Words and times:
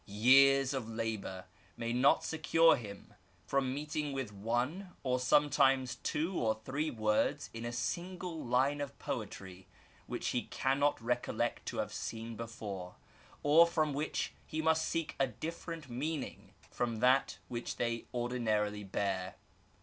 Years 0.07 0.73
of 0.73 0.89
labour 0.89 1.45
may 1.77 1.93
not 1.93 2.23
secure 2.23 2.75
him 2.75 3.13
from 3.45 3.71
meeting 3.71 4.13
with 4.13 4.33
one 4.33 4.93
or 5.03 5.19
sometimes 5.19 5.97
two 5.97 6.35
or 6.39 6.59
three 6.65 6.89
words 6.89 7.51
in 7.53 7.65
a 7.65 7.71
single 7.71 8.43
line 8.43 8.81
of 8.81 8.97
poetry 8.97 9.67
which 10.07 10.29
he 10.29 10.45
cannot 10.45 10.99
recollect 10.99 11.67
to 11.67 11.77
have 11.77 11.91
4Been 11.91 12.35
before, 12.35 12.95
or 13.43 13.67
for 13.67 13.85
which 13.91 14.33
he 14.47 14.59
must 14.59 14.89
seek 14.89 15.15
a 15.19 15.27
dif 15.27 15.63
ferent 15.67 15.87
meaning 15.87 16.55
from 16.71 16.95
that 16.95 17.37
which 17.47 17.75
they 17.75 18.05
ordinarily 18.11 18.83
bear. 18.83 19.35